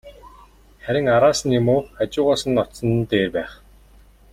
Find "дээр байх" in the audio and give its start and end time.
3.09-3.51